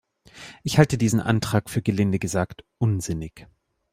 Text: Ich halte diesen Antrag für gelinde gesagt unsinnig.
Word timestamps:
Ich 0.63 0.79
halte 0.79 0.97
diesen 0.97 1.19
Antrag 1.19 1.69
für 1.69 1.83
gelinde 1.83 2.17
gesagt 2.17 2.63
unsinnig. 2.79 3.45